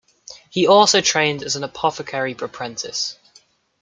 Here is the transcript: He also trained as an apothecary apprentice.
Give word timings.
He 0.49 0.65
also 0.65 0.99
trained 0.99 1.43
as 1.43 1.55
an 1.55 1.63
apothecary 1.63 2.31
apprentice. 2.31 3.17